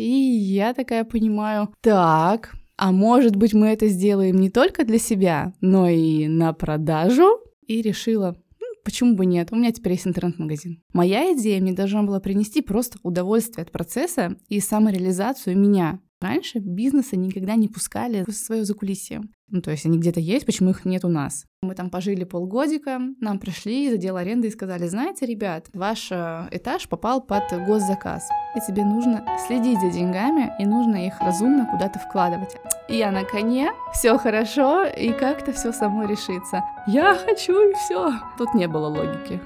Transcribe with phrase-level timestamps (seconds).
[0.00, 5.52] И я такая понимаю, так, а может быть мы это сделаем не только для себя,
[5.60, 7.38] но и на продажу?
[7.66, 8.34] И решила,
[8.82, 9.48] почему бы нет?
[9.52, 10.82] У меня теперь есть интернет-магазин.
[10.94, 16.00] Моя идея мне должна была принести просто удовольствие от процесса и самореализацию меня.
[16.20, 19.22] Раньше бизнесы никогда не пускали в свое закулисье.
[19.48, 21.46] Ну, то есть они где-то есть, почему их нет у нас?
[21.62, 26.48] Мы там пожили полгодика, нам пришли из отдела аренды и сказали, знаете, ребят, ваш э,
[26.52, 31.98] этаж попал под госзаказ, и тебе нужно следить за деньгами, и нужно их разумно куда-то
[31.98, 32.54] вкладывать.
[32.88, 36.62] И я на коне, все хорошо, и как-то все само решится.
[36.86, 38.12] Я хочу, и все.
[38.38, 39.40] Тут не было логики.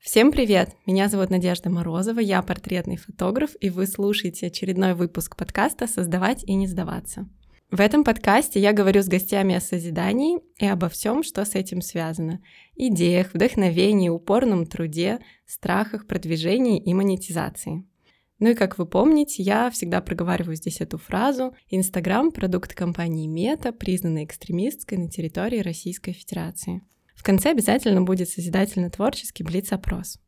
[0.00, 0.70] Всем привет!
[0.86, 6.54] Меня зовут Надежда Морозова, я портретный фотограф, и вы слушаете очередной выпуск подкаста «Создавать и
[6.54, 7.28] не сдаваться».
[7.70, 11.82] В этом подкасте я говорю с гостями о созидании и обо всем, что с этим
[11.82, 12.40] связано.
[12.76, 17.84] Идеях, вдохновении, упорном труде, страхах, продвижении и монетизации.
[18.38, 21.54] Ну и как вы помните, я всегда проговариваю здесь эту фразу.
[21.68, 26.80] Инстаграм— продукт компании Мета, признанной экстремистской на территории Российской Федерации.
[27.20, 30.18] В конце обязательно будет созидательно-творческий блиц-опрос.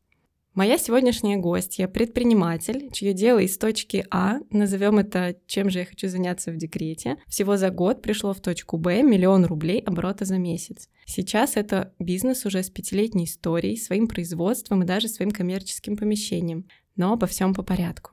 [0.53, 6.07] Моя сегодняшняя гостья– предприниматель, чье дело из точки А, назовем это «Чем же я хочу
[6.07, 10.87] заняться в декрете», всего за год пришло в точку Б миллион рублей оборота за месяц.
[11.07, 16.67] Сейчас это бизнес уже с пятилетней историей, своим производством и даже своим коммерческим помещением.
[16.95, 18.11] Но обо всем по порядку.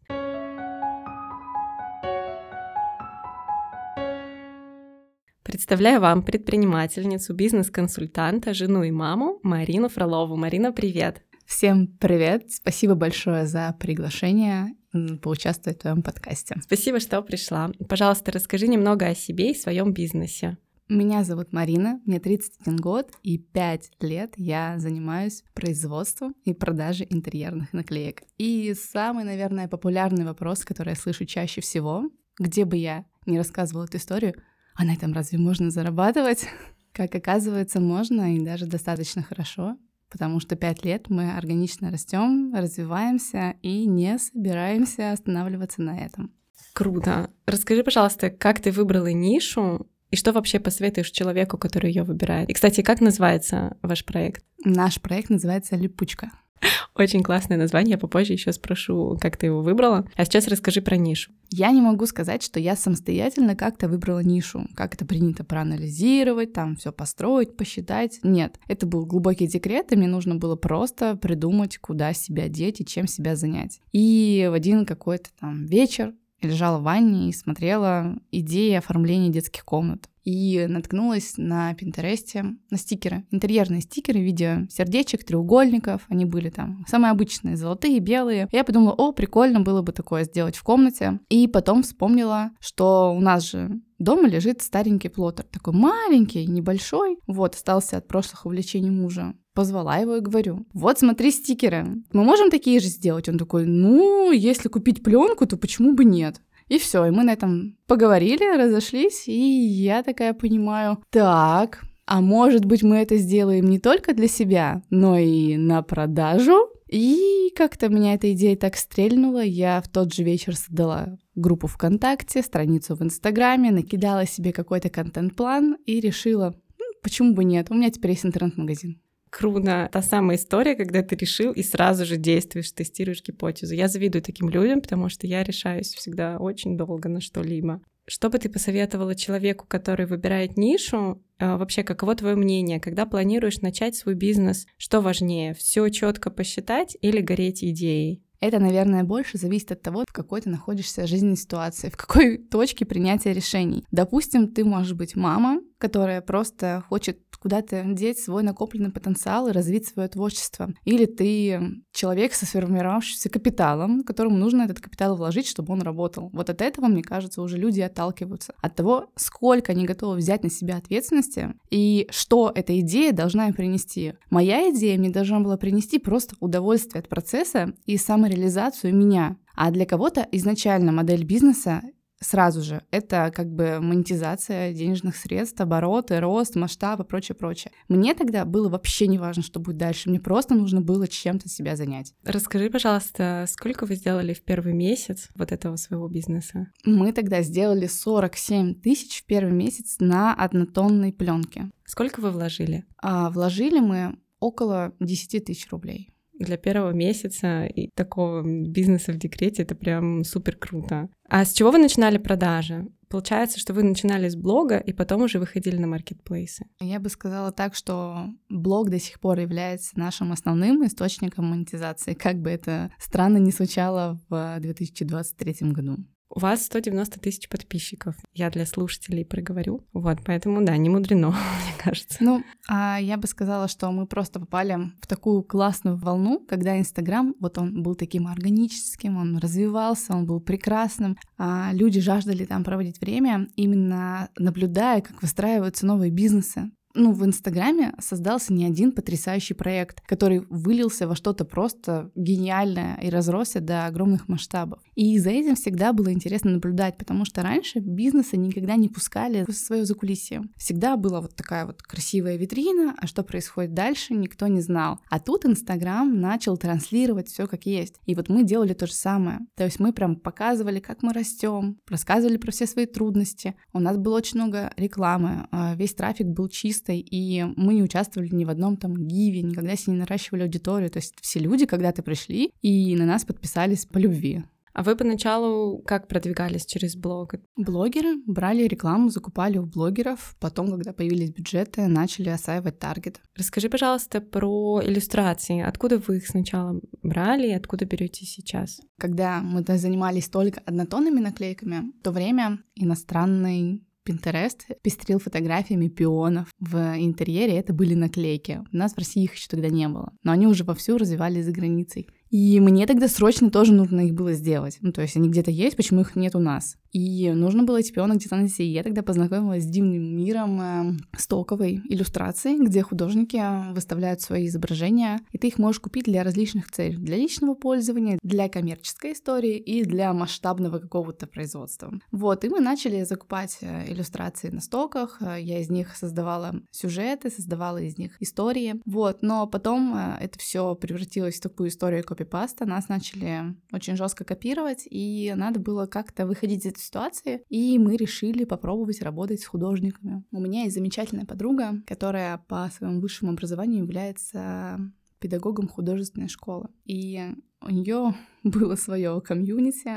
[5.51, 10.37] Представляю вам предпринимательницу, бизнес-консультанта, жену и маму Марину Фролову.
[10.37, 11.25] Марина, привет!
[11.45, 12.53] Всем привет!
[12.53, 14.77] Спасибо большое за приглашение
[15.21, 16.55] поучаствовать в твоем подкасте.
[16.63, 17.73] Спасибо, что пришла.
[17.89, 20.57] Пожалуйста, расскажи немного о себе и своем бизнесе.
[20.89, 27.73] Меня зовут Марина, мне 31 год, и 5 лет я занимаюсь производством и продажей интерьерных
[27.73, 28.23] наклеек.
[28.39, 32.05] И самый, наверное, популярный вопрос, который я слышу чаще всего,
[32.39, 34.35] где бы я не рассказывала эту историю,
[34.81, 36.47] а на этом разве можно зарабатывать?
[36.93, 39.77] Как оказывается, можно и даже достаточно хорошо
[40.11, 46.33] потому что пять лет мы органично растем, развиваемся и не собираемся останавливаться на этом.
[46.73, 47.31] Круто.
[47.47, 52.51] Расскажи, пожалуйста, как ты выбрала нишу и что вообще посоветуешь человеку, который ее выбирает?
[52.51, 54.45] И, кстати, как называется ваш проект?
[54.65, 56.33] Наш проект называется «Липучка».
[56.95, 60.07] Очень классное название, я попозже еще спрошу, как ты его выбрала.
[60.17, 61.33] А сейчас расскажи про нишу.
[61.51, 66.77] Я не могу сказать, что я самостоятельно как-то выбрала нишу, как это принято проанализировать, там
[66.77, 68.21] все построить, посчитать.
[68.23, 72.87] Нет, это был глубокий декрет, и мне нужно было просто придумать, куда себя деть и
[72.87, 73.81] чем себя занять.
[73.93, 80.09] И в один какой-то там вечер лежала в ванне и смотрела идеи оформления детских комнат
[80.25, 86.85] и наткнулась на Пинтересте на стикеры, интерьерные стикеры в виде сердечек, треугольников, они были там
[86.89, 88.49] самые обычные, золотые, белые.
[88.53, 91.21] Я подумала, о, прикольно было бы такое сделать в комнате.
[91.29, 97.55] И потом вспомнила, что у нас же дома лежит старенький плотер, такой маленький, небольшой, вот,
[97.55, 99.35] остался от прошлых увлечений мужа.
[99.61, 101.85] Позвала его и говорю, вот смотри стикеры,
[102.15, 103.29] мы можем такие же сделать?
[103.29, 106.41] Он такой, ну, если купить пленку, то почему бы нет?
[106.69, 112.65] И все, и мы на этом поговорили, разошлись, и я такая понимаю, так, а может
[112.65, 116.71] быть мы это сделаем не только для себя, но и на продажу?
[116.89, 122.41] И как-то меня эта идея так стрельнула, я в тот же вечер создала группу ВКонтакте,
[122.41, 126.55] страницу в Инстаграме, накидала себе какой-то контент-план и решила,
[127.03, 128.99] почему бы нет, у меня теперь есть интернет-магазин.
[129.31, 129.89] Круто.
[129.93, 133.75] Та самая история, когда ты решил и сразу же действуешь, тестируешь гипотезу.
[133.75, 137.81] Я завидую таким людям, потому что я решаюсь всегда очень долго на что-либо.
[138.07, 141.23] Что бы ты посоветовала человеку, который выбирает нишу?
[141.39, 144.67] А, вообще, каково твое мнение, когда планируешь начать свой бизнес?
[144.77, 148.25] Что важнее, все четко посчитать или гореть идеей?
[148.41, 152.85] Это, наверное, больше зависит от того, в какой ты находишься жизненной ситуации, в какой точке
[152.85, 153.85] принятия решений.
[153.93, 159.89] Допустим, ты можешь быть мама, которая просто хочет куда-то деть свой накопленный потенциал и развить
[159.89, 160.73] свое творчество.
[160.85, 166.29] Или ты человек со сформировавшимся капиталом, которому нужно этот капитал вложить, чтобы он работал.
[166.33, 168.55] Вот от этого, мне кажется, уже люди отталкиваются.
[168.61, 173.55] От того, сколько они готовы взять на себя ответственности и что эта идея должна им
[173.55, 174.15] принести.
[174.29, 179.39] Моя идея мне должна была принести просто удовольствие от процесса и самореализацию меня.
[179.57, 181.83] А для кого-то изначально модель бизнеса
[182.21, 182.83] сразу же.
[182.91, 187.73] Это как бы монетизация денежных средств, обороты, рост, масштаб и прочее, прочее.
[187.89, 190.09] Мне тогда было вообще не важно, что будет дальше.
[190.11, 192.15] Мне просто нужно было чем-то себя занять.
[192.25, 196.69] Расскажи, пожалуйста, сколько вы сделали в первый месяц вот этого своего бизнеса?
[196.85, 201.71] Мы тогда сделали 47 тысяч в первый месяц на однотонной пленке.
[201.85, 202.85] Сколько вы вложили?
[203.03, 209.63] А, вложили мы около 10 тысяч рублей для первого месяца и такого бизнеса в декрете
[209.63, 211.09] это прям супер круто.
[211.29, 212.87] А с чего вы начинали продажи?
[213.09, 216.67] Получается, что вы начинали с блога и потом уже выходили на маркетплейсы.
[216.81, 222.41] Я бы сказала так, что блог до сих пор является нашим основным источником монетизации, как
[222.41, 225.97] бы это странно не звучало в 2023 году.
[226.33, 228.15] У вас 190 тысяч подписчиков.
[228.33, 229.85] Я для слушателей проговорю.
[229.93, 231.31] Вот, поэтому, да, не мудрено,
[231.65, 232.19] мне кажется.
[232.21, 237.35] Ну, а я бы сказала, что мы просто попали в такую классную волну, когда Инстаграм,
[237.41, 241.17] вот он был таким органическим, он развивался, он был прекрасным.
[241.37, 247.95] А люди жаждали там проводить время, именно наблюдая, как выстраиваются новые бизнесы ну, в Инстаграме
[248.01, 254.29] создался не один потрясающий проект, который вылился во что-то просто гениальное и разросся до огромных
[254.29, 254.81] масштабов.
[254.95, 259.53] И за этим всегда было интересно наблюдать, потому что раньше бизнесы никогда не пускали в
[259.53, 260.43] свое закулисье.
[260.57, 264.99] Всегда была вот такая вот красивая витрина, а что происходит дальше, никто не знал.
[265.09, 267.97] А тут Инстаграм начал транслировать все как есть.
[268.07, 269.41] И вот мы делали то же самое.
[269.57, 273.55] То есть мы прям показывали, как мы растем, рассказывали про все свои трудности.
[273.73, 277.83] У нас было очень много рекламы, а весь трафик был чист чистой, и мы не
[277.83, 280.91] участвовали ни в одном там гиве, никогда себе не наращивали аудиторию.
[280.91, 284.45] То есть все люди когда-то пришли и на нас подписались по любви.
[284.73, 287.35] А вы поначалу как продвигались через блог?
[287.57, 290.37] Блогеры брали рекламу, закупали у блогеров.
[290.39, 293.21] Потом, когда появились бюджеты, начали осваивать таргет.
[293.37, 295.61] Расскажи, пожалуйста, про иллюстрации.
[295.61, 298.81] Откуда вы их сначала брали и откуда берете сейчас?
[298.97, 306.49] Когда мы занимались только однотонными наклейками, в то время иностранный Pinterest пестрил фотографиями пионов.
[306.59, 308.63] В интерьере это были наклейки.
[308.73, 310.13] У нас в России их еще тогда не было.
[310.23, 312.09] Но они уже вовсю развивались за границей.
[312.31, 314.79] И мне тогда срочно тоже нужно их было сделать.
[314.81, 316.77] Ну, то есть они где-то есть, почему их нет у нас?
[316.93, 318.65] И нужно было эти пионы где-то найти.
[318.65, 323.41] И я тогда познакомилась с дивным миром э, стоковой иллюстрации, где художники
[323.73, 326.97] выставляют свои изображения, и ты их можешь купить для различных целей.
[326.97, 331.93] Для личного пользования, для коммерческой истории и для масштабного какого-то производства.
[332.11, 335.19] Вот, и мы начали закупать э, иллюстрации на стоках.
[335.21, 338.81] Э, я из них создавала сюжеты, создавала из них истории.
[338.85, 342.67] Вот, но потом э, это все превратилось в такую историю копипаста.
[342.67, 347.97] Нас начали очень жестко копировать, и надо было как-то выходить из этой ситуации, и мы
[347.97, 350.25] решили попробовать работать с художниками.
[350.31, 354.79] У меня есть замечательная подруга, которая по своему высшему образованию является
[355.19, 356.69] педагогом художественной школы.
[356.85, 357.21] И
[357.63, 358.15] у нее
[358.45, 359.91] было свое комьюнити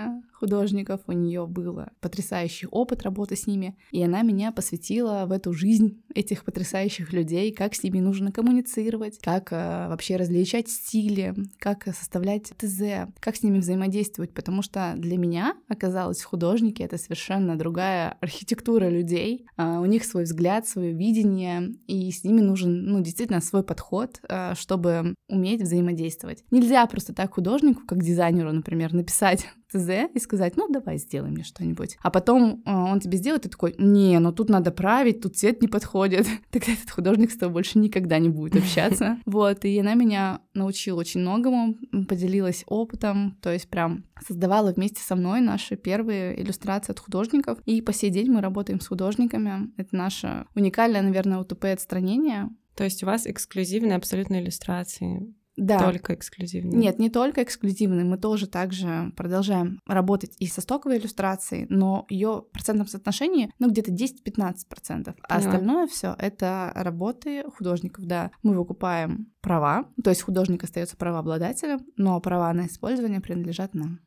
[0.44, 5.54] художников, у нее был потрясающий опыт работы с ними, и она меня посвятила в эту
[5.54, 11.86] жизнь этих потрясающих людей, как с ними нужно коммуницировать, как э, вообще различать стили, как
[11.86, 18.18] составлять ТЗ, как с ними взаимодействовать, потому что для меня оказалось художники это совершенно другая
[18.20, 23.40] архитектура людей, э, у них свой взгляд, свое видение, и с ними нужен, ну, действительно
[23.40, 26.44] свой подход, э, чтобы уметь взаимодействовать.
[26.52, 31.44] Нельзя просто так художнику, как дизайнеру, например, написать ТЗ и сказать, ну, давай сделай мне
[31.44, 31.98] что-нибудь.
[32.02, 35.62] А потом э, он тебе сделает, и такой, не, ну тут надо править, тут цвет
[35.62, 36.28] не подходит.
[36.52, 39.18] Тогда этот художник с тобой больше никогда не будет общаться.
[39.26, 41.76] Вот, и она меня научила очень многому,
[42.08, 47.60] поделилась опытом, то есть прям создавала вместе со мной наши первые иллюстрации от художников.
[47.66, 49.72] И по сей день мы работаем с художниками.
[49.78, 52.50] Это наше уникальное, наверное, УТП отстранение.
[52.76, 55.78] То есть у вас эксклюзивные абсолютно иллюстрации да.
[55.78, 56.80] Только эксклюзивные.
[56.80, 58.06] Нет, не только эксклюзивные.
[58.06, 63.70] Мы тоже также продолжаем работать и со стоковой иллюстрацией, но ее в процентном соотношении, ну,
[63.70, 65.16] где-то 10-15%.
[65.22, 68.32] А остальное все это работы художников, да.
[68.42, 74.00] Мы выкупаем права, то есть художник остается правообладателем, но права на использование принадлежат нам.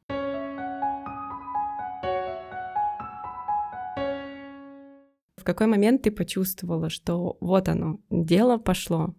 [5.37, 9.15] В какой момент ты почувствовала, что вот оно, дело пошло,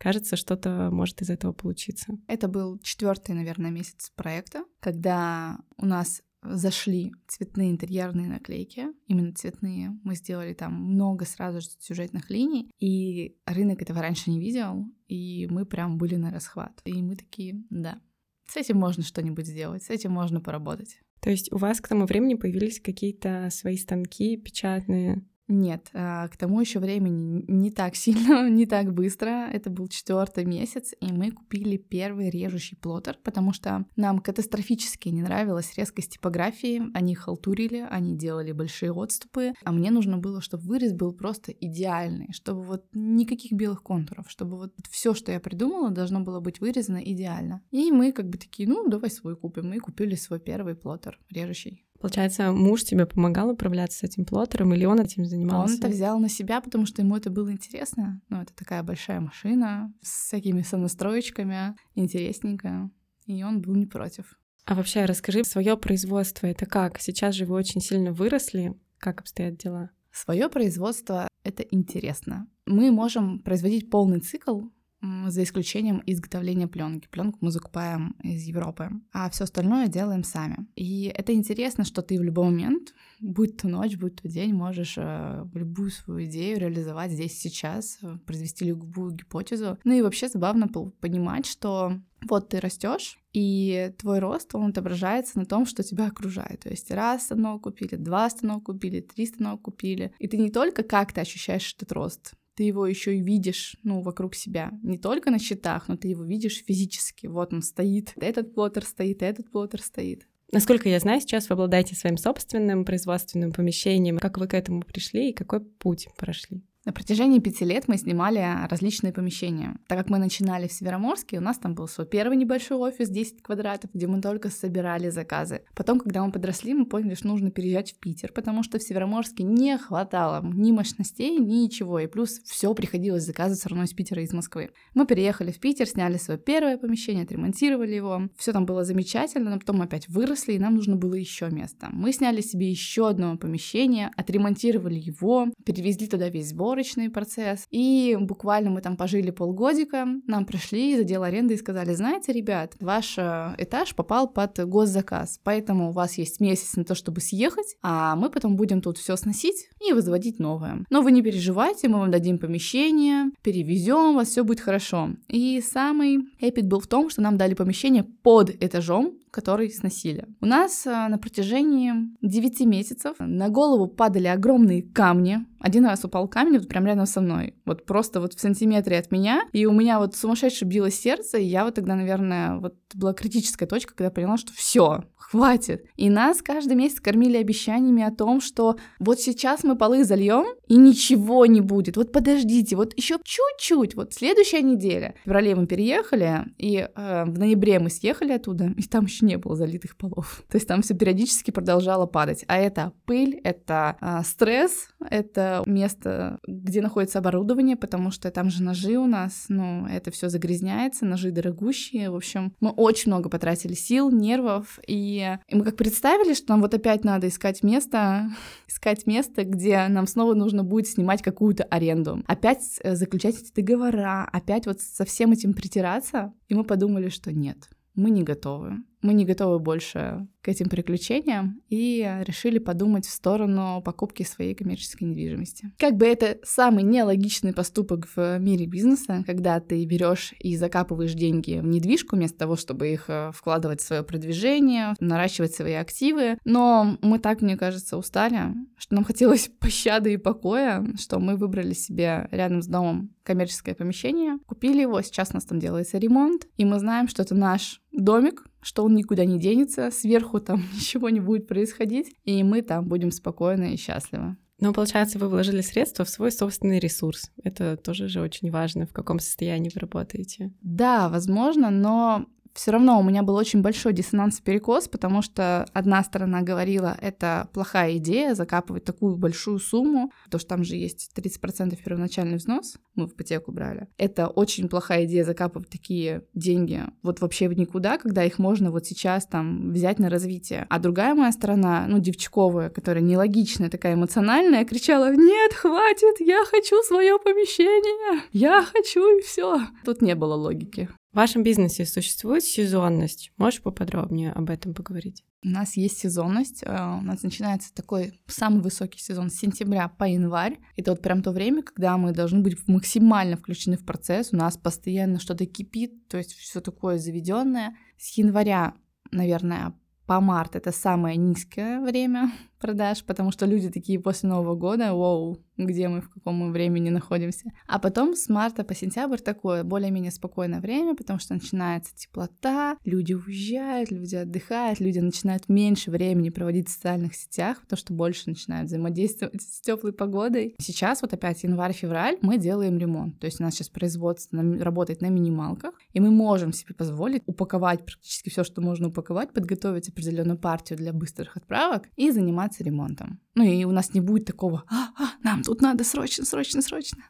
[0.00, 2.16] кажется, что-то может из этого получиться.
[2.26, 9.90] Это был четвертый, наверное, месяц проекта, когда у нас зашли цветные интерьерные наклейки, именно цветные.
[10.02, 15.46] Мы сделали там много сразу же сюжетных линий, и рынок этого раньше не видел, и
[15.50, 16.80] мы прям были на расхват.
[16.84, 18.00] И мы такие, да,
[18.46, 20.98] с этим можно что-нибудь сделать, с этим можно поработать.
[21.20, 25.22] То есть у вас к тому времени появились какие-то свои станки печатные?
[25.50, 29.48] Нет, а, к тому еще времени не так сильно, не так быстро.
[29.52, 35.22] Это был четвертый месяц, и мы купили первый режущий плоттер, потому что нам катастрофически не
[35.22, 36.82] нравилась резкость типографии.
[36.94, 42.28] Они халтурили, они делали большие отступы, а мне нужно было, чтобы вырез был просто идеальный,
[42.32, 46.98] чтобы вот никаких белых контуров, чтобы вот все, что я придумала, должно было быть вырезано
[46.98, 47.60] идеально.
[47.72, 49.72] И мы как бы такие, ну, давай свой купим.
[49.72, 51.84] И купили свой первый плоттер режущий.
[52.00, 55.74] Получается, муж тебе помогал управляться с этим плоттером, или он этим занимался?
[55.74, 58.22] Он это взял на себя, потому что ему это было интересно.
[58.30, 62.90] Ну, это такая большая машина с всякими сонастроечками, интересненькая.
[63.26, 64.38] И он был не против.
[64.64, 66.98] А вообще расскажи, свое производство это как?
[67.00, 68.74] Сейчас же вы очень сильно выросли.
[68.98, 69.90] Как обстоят дела?
[70.10, 72.48] Свое производство— это интересно.
[72.64, 74.62] Мы можем производить полный цикл
[75.02, 77.08] за исключением изготовления пленки.
[77.08, 80.66] Пленку мы закупаем из Европы, а все остальное делаем сами.
[80.76, 84.94] И это интересно, что ты в любой момент, будь то ночь, будь то день, можешь
[84.96, 89.78] э, любую свою идею реализовать здесь сейчас, э, произвести любую гипотезу.
[89.84, 95.46] Ну и вообще забавно понимать, что вот ты растешь, и твой рост, он отображается на
[95.46, 96.60] том, что тебя окружает.
[96.60, 100.12] То есть раз станок купили, два станок купили, три станок купили.
[100.18, 104.02] И ты не только как ты ощущаешь этот рост, ты его еще и видишь, ну,
[104.02, 104.70] вокруг себя.
[104.82, 107.26] Не только на счетах, но ты его видишь физически.
[107.26, 110.26] Вот он стоит, этот плотер стоит, этот плотер стоит.
[110.52, 114.18] Насколько я знаю, сейчас вы обладаете своим собственным производственным помещением.
[114.18, 116.64] Как вы к этому пришли и какой путь прошли?
[116.86, 119.76] На протяжении пяти лет мы снимали различные помещения.
[119.86, 123.42] Так как мы начинали в Североморске, у нас там был свой первый небольшой офис, 10
[123.42, 125.62] квадратов, где мы только собирали заказы.
[125.74, 129.42] Потом, когда мы подросли, мы поняли, что нужно переезжать в Питер, потому что в Североморске
[129.42, 131.98] не хватало ни мощностей, ни ничего.
[131.98, 134.70] И плюс все приходилось заказывать все равно из Питера и из Москвы.
[134.94, 138.22] Мы переехали в Питер, сняли свое первое помещение, отремонтировали его.
[138.38, 141.90] Все там было замечательно, но потом опять выросли, и нам нужно было еще место.
[141.92, 147.66] Мы сняли себе еще одно помещение, отремонтировали его, перевезли туда весь сбор, сборочный процесс.
[147.70, 152.74] И буквально мы там пожили полгодика, нам пришли из отдела аренды и сказали, знаете, ребят,
[152.78, 157.76] ваш э, этаж попал под госзаказ, поэтому у вас есть месяц на то, чтобы съехать,
[157.82, 160.84] а мы потом будем тут все сносить и возводить новое.
[160.90, 165.10] Но вы не переживайте, мы вам дадим помещение, перевезем, вас все будет хорошо.
[165.26, 170.26] И самый эпик был в том, что нам дали помещение под этажом, который сносили.
[170.40, 175.46] У нас э, на протяжении 9 месяцев на голову падали огромные камни.
[175.58, 177.54] Один раз упал камень вот прям рядом со мной.
[177.66, 179.42] Вот просто вот в сантиметре от меня.
[179.52, 181.38] И у меня вот сумасшедше било сердце.
[181.38, 185.84] И я вот тогда, наверное, вот была критическая точка, когда поняла, что все, хватит.
[185.96, 190.76] И нас каждый месяц кормили обещаниями о том, что вот сейчас мы полы зальем, и
[190.76, 191.96] ничего не будет.
[191.96, 195.14] Вот подождите, вот еще чуть-чуть, вот следующая неделя.
[195.20, 199.36] В феврале мы переехали, и э, в ноябре мы съехали оттуда, и там еще не
[199.36, 200.42] было залитых полов.
[200.48, 202.44] То есть там все периодически продолжало падать.
[202.48, 208.62] А это пыль, это э, стресс, это место, где находится оборудование, потому что там же
[208.62, 212.10] ножи у нас, ну, это все загрязняется, ножи дорогущие.
[212.10, 215.10] В общем, мы очень много потратили сил, нервов, и
[215.48, 218.30] и мы как представили, что нам вот опять надо искать место,
[218.68, 224.28] искать место, где нам снова нужно будет снимать какую-то аренду, опять э, заключать эти договора,
[224.32, 228.76] опять вот со всем этим притираться, и мы подумали, что нет, мы не готовы.
[229.02, 235.04] Мы не готовы больше к этим приключениям и решили подумать в сторону покупки своей коммерческой
[235.04, 235.72] недвижимости.
[235.78, 241.60] Как бы это самый нелогичный поступок в мире бизнеса, когда ты берешь и закапываешь деньги
[241.60, 246.38] в недвижку вместо того, чтобы их э, вкладывать в свое продвижение, наращивать свои активы.
[246.44, 251.74] Но мы так, мне кажется, устали, что нам хотелось пощады и покоя, что мы выбрали
[251.74, 256.64] себе рядом с домом коммерческое помещение, купили его, сейчас у нас там делается ремонт, и
[256.64, 261.20] мы знаем, что это наш домик, что он никуда не денется, сверху там ничего не
[261.20, 264.36] будет происходить, и мы там будем спокойны и счастливы.
[264.60, 267.30] Но получается, вы вложили средства в свой собственный ресурс.
[267.42, 270.52] Это тоже же очень важно, в каком состоянии вы работаете.
[270.60, 276.42] Да, возможно, но все равно у меня был очень большой диссонанс-перекос, потому что одна сторона
[276.42, 282.36] говорила, это плохая идея закапывать такую большую сумму, потому что там же есть 30% первоначальный
[282.36, 283.88] взнос, мы в ипотеку брали.
[283.96, 288.86] Это очень плохая идея закапывать такие деньги вот вообще в никуда, когда их можно вот
[288.86, 290.66] сейчас там взять на развитие.
[290.68, 296.82] А другая моя сторона, ну, девчковая, которая нелогичная, такая эмоциональная, кричала, нет, хватит, я хочу
[296.82, 299.60] свое помещение, я хочу и все.
[299.84, 300.88] Тут не было логики.
[301.12, 303.32] В вашем бизнесе существует сезонность?
[303.36, 305.24] Можешь поподробнее об этом поговорить?
[305.42, 306.62] У нас есть сезонность.
[306.62, 310.58] Э, у нас начинается такой самый высокий сезон с сентября по январь.
[310.76, 314.32] Это вот прям то время, когда мы должны быть максимально включены в процесс.
[314.32, 317.76] У нас постоянно что-то кипит, то есть все такое заведенное.
[317.98, 318.74] С января,
[319.10, 319.74] наверное,
[320.06, 325.38] по март это самое низкое время продаж, потому что люди такие после Нового года, вау,
[325.56, 327.50] где мы, в каком мы времени находимся.
[327.66, 333.14] А потом с марта по сентябрь такое более-менее спокойное время, потому что начинается теплота, люди
[333.14, 338.68] уезжают, люди отдыхают, люди начинают меньше времени проводить в социальных сетях, потому что больше начинают
[338.68, 340.54] взаимодействовать с теплой погодой.
[340.60, 345.06] Сейчас вот опять январь-февраль мы делаем ремонт, то есть у нас сейчас производство работает на
[345.06, 350.78] минималках, и мы можем себе позволить упаковать практически все, что можно упаковать, подготовить определенную партию
[350.78, 353.20] для быстрых отправок и заниматься заниматься ремонтом.
[353.34, 357.04] Ну и у нас не будет такого, а, а, нам тут надо срочно, срочно, срочно.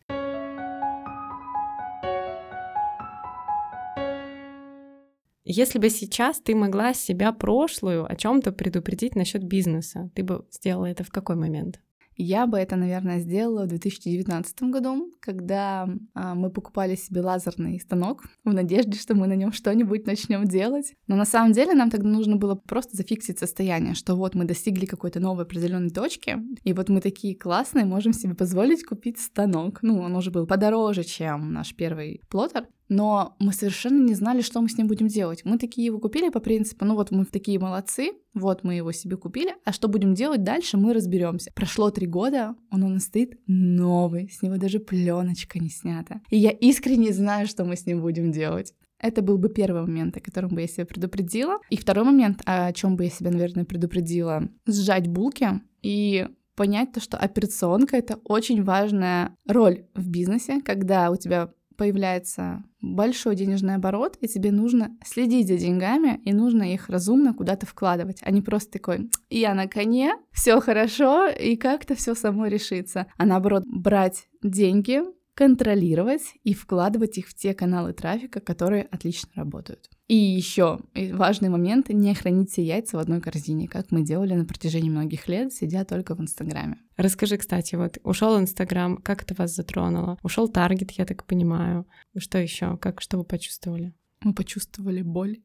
[5.45, 10.87] Если бы сейчас ты могла себя прошлую о чем-то предупредить насчет бизнеса, ты бы сделала
[10.87, 11.81] это в какой момент?
[12.23, 18.25] Я бы это, наверное, сделала в 2019 году, когда а, мы покупали себе лазерный станок
[18.45, 20.93] в надежде, что мы на нем что-нибудь начнем делать.
[21.07, 24.85] Но на самом деле нам тогда нужно было просто зафиксить состояние, что вот мы достигли
[24.85, 29.79] какой-то новой определенной точки, и вот мы такие классные, можем себе позволить купить станок.
[29.81, 34.61] Ну, он уже был подороже, чем наш первый плотер, но мы совершенно не знали, что
[34.61, 35.43] мы с ним будем делать.
[35.45, 39.17] Мы такие его купили по принципу, ну вот мы такие молодцы, вот мы его себе
[39.17, 41.53] купили, а что будем делать дальше, мы разберемся.
[41.55, 46.21] Прошло три года, он у нас стоит новый, с него даже пленочка не снята.
[46.31, 48.75] И я искренне знаю, что мы с ним будем делать.
[48.99, 51.59] Это был бы первый момент, о котором бы я себя предупредила.
[51.71, 57.01] И второй момент, о чем бы я себя, наверное, предупредила, сжать булки и понять то,
[57.01, 64.19] что операционка— это очень важная роль в бизнесе, когда у тебя появляется большой денежный оборот,
[64.21, 68.73] и тебе нужно следить за деньгами, и нужно их разумно куда-то вкладывать, а не просто
[68.73, 75.01] такой «я на коне, все хорошо, и как-то все само решится», а наоборот брать деньги,
[75.41, 79.89] контролировать и вкладывать их в те каналы трафика, которые отлично работают.
[80.07, 84.45] И еще важный момент— не хранить все яйца в одной корзине, как мы делали на
[84.45, 86.77] протяжении многих лет, сидя только в Инстаграме.
[86.99, 90.19] Расскажи, кстати, вот ушел Инстаграм, как это вас затронуло?
[90.23, 91.87] Ушел Таргет, я так понимаю.
[92.19, 92.77] Что еще?
[92.77, 93.95] Как что вы почувствовали?
[94.23, 95.39] Мы почувствовали боль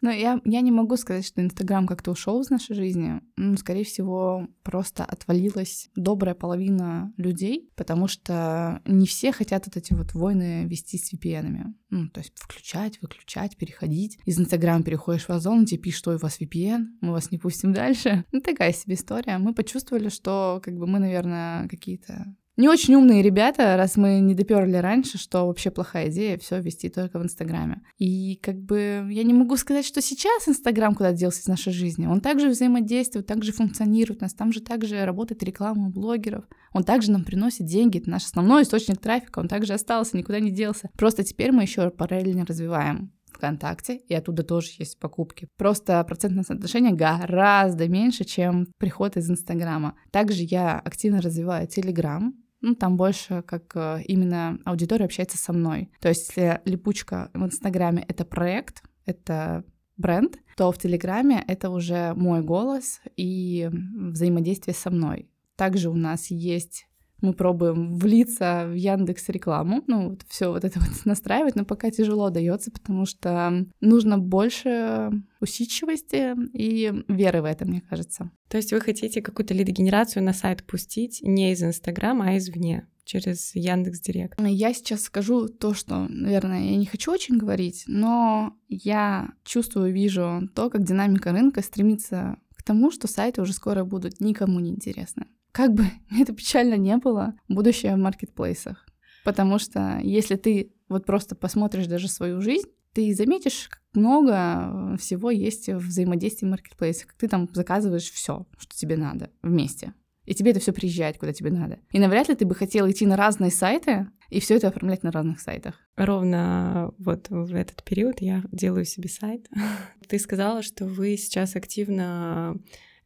[0.00, 3.20] но я, я не могу сказать, что Инстаграм как-то ушел из нашей жизни.
[3.36, 9.92] Ну, скорее всего, просто отвалилась добрая половина людей, потому что не все хотят вот эти
[9.92, 11.74] вот войны вести с VPN-ами.
[11.90, 14.18] Ну, то есть включать, выключать, переходить.
[14.24, 17.72] Из Инстаграма переходишь в Озон, тебе пишут, что у вас VPN, мы вас не пустим
[17.72, 18.24] дальше.
[18.32, 19.38] Ну, такая себе история.
[19.38, 24.34] Мы почувствовали, что как бы мы, наверное, какие-то не очень умные ребята, раз мы не
[24.34, 27.82] доперли раньше, что вообще плохая идея все вести только в Инстаграме.
[27.98, 32.06] И как бы я не могу сказать, что сейчас Инстаграм куда делся из нашей жизни.
[32.06, 34.20] Он также взаимодействует, также функционирует.
[34.20, 36.44] У нас там же также работает реклама у блогеров.
[36.72, 37.98] Он также нам приносит деньги.
[37.98, 39.38] Это наш основной источник трафика.
[39.38, 40.90] Он также остался, никуда не делся.
[40.98, 45.48] Просто теперь мы еще параллельно развиваем ВКонтакте, и оттуда тоже есть покупки.
[45.56, 49.96] Просто процентное соотношение гораздо меньше, чем приход из Инстаграма.
[50.10, 55.90] Также я активно развиваю Телеграм, ну, там больше как э, именно аудитория общается со мной.
[56.00, 59.64] То есть, если липучка в Инстаграме— это проект, это
[59.96, 65.30] бренд, то в Телеграме это уже мой голос и взаимодействие со мной.
[65.56, 66.86] Также у нас есть
[67.22, 71.90] мы пробуем влиться в Яндекс рекламу, ну вот все вот это вот настраивать, но пока
[71.90, 78.30] тяжело дается, потому что нужно больше усидчивости и веры в это, мне кажется.
[78.48, 82.86] То есть вы хотите какую-то лидогенерацию на сайт пустить не из Инстаграма, а извне?
[83.10, 84.40] через Яндекс Директ?
[84.40, 90.48] Я сейчас скажу то, что, наверное, я не хочу очень говорить, но я чувствую, вижу
[90.54, 95.26] то, как динамика рынка стремится к тому, что сайты уже скоро будут никому не интересны
[95.52, 95.84] как бы
[96.18, 98.86] это печально не было, будущее в маркетплейсах.
[99.24, 105.30] Потому что если ты вот просто посмотришь даже свою жизнь, ты заметишь, как много всего
[105.30, 109.94] есть в взаимодействии маркетплейса, как ты там заказываешь все, что тебе надо вместе.
[110.24, 111.78] И тебе это все приезжает, куда тебе надо.
[111.90, 115.10] И навряд ли ты бы хотел идти на разные сайты и все это оформлять на
[115.10, 115.74] разных сайтах.
[115.96, 119.48] Ровно вот в этот период я делаю себе сайт.
[120.08, 122.56] Ты сказала, что вы сейчас активно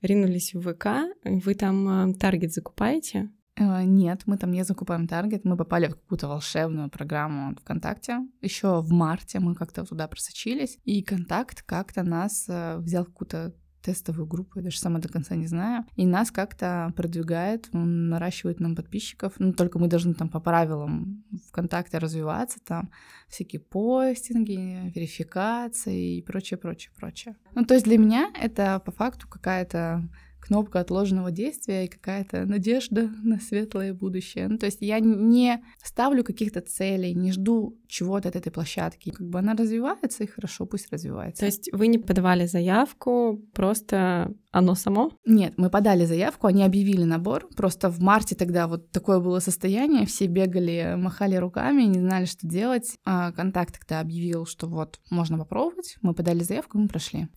[0.04, 0.86] ринулись в ВК,
[1.24, 3.30] вы там э, таргет закупаете?
[3.56, 8.18] Э, нет, мы там не закупаем таргет, мы попали в какую-то волшебную программу ВКонтакте.
[8.40, 14.26] Еще в марте мы как-то туда просочились, и контакт как-то нас э, взял какую-то тестовую
[14.26, 15.84] группу, я даже сама до конца не знаю.
[15.96, 19.34] И нас как-то продвигает, он наращивает нам подписчиков.
[19.38, 22.90] Ну, только мы должны там по правилам ВКонтакте развиваться, там
[23.28, 27.36] всякие постинги, верификации и прочее, прочее, прочее.
[27.54, 30.08] Ну, то есть для меня это по факту какая-то
[30.46, 34.48] кнопка отложенного действия и какая-то надежда на светлое будущее.
[34.48, 39.10] Ну, то есть я не ставлю каких-то целей, не жду чего-то от этой площадки.
[39.10, 41.40] Как бы она развивается, и хорошо, пусть развивается.
[41.40, 45.12] То есть вы не подавали заявку, просто оно само?
[45.24, 47.48] Нет, мы подали заявку, они объявили набор.
[47.56, 52.46] Просто в марте тогда вот такое было состояние, все бегали, махали руками, не знали, что
[52.46, 52.96] делать.
[53.04, 55.96] А контакт тогда объявил, что вот можно попробовать.
[56.02, 57.28] Мы подали заявку, мы прошли.